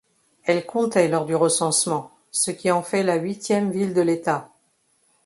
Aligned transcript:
Elle 0.45 0.65
comptait 0.65 1.07
lors 1.09 1.27
du 1.27 1.35
recensement, 1.35 2.09
ce 2.31 2.49
qui 2.49 2.71
en 2.71 2.81
fait 2.81 3.03
la 3.03 3.17
huitième 3.17 3.69
ville 3.69 3.93
de 3.93 4.01
l’État. 4.01 4.49